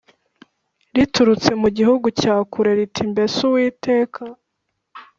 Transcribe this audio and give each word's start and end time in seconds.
riturutse 0.95 1.51
mu 1.61 1.69
gihugu 1.77 2.07
cya 2.21 2.35
kure 2.51 2.71
riti 2.77 3.01
Mbese 3.11 3.37
Uwiteka 3.49 4.21